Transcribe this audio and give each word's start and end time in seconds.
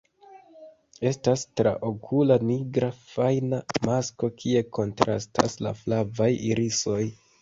Estas 1.09 1.41
traokula 1.59 2.37
nigra 2.51 2.89
fajna 3.01 3.61
masko 3.91 4.31
kie 4.41 4.65
kontrastas 4.79 5.59
la 5.67 5.75
flavaj 5.83 6.31
irisoj. 6.53 7.03